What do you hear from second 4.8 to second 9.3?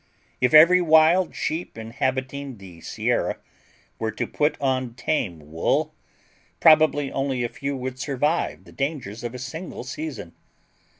tame wool, probably only a few would survive the dangers